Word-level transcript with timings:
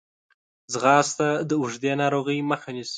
ځغاسته 0.73 1.27
د 1.49 1.51
اوږدې 1.61 1.91
ناروغۍ 2.01 2.39
مخه 2.51 2.69
نیسي 2.75 2.89